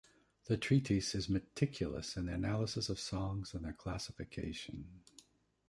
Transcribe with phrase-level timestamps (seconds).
[0.45, 5.03] The treatise is meticulous in its analysis of songs and their classification.